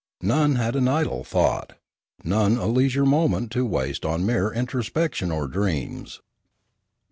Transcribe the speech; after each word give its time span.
None 0.23 0.55
had 0.55 0.75
an 0.75 0.87
idle 0.87 1.23
thought, 1.23 1.73
none 2.23 2.57
a 2.57 2.65
leisure 2.65 3.05
moment 3.05 3.51
to 3.51 3.67
waste 3.67 4.03
on 4.03 4.25
mere 4.25 4.51
introspection 4.51 5.31
or 5.31 5.47
dreams. 5.47 6.21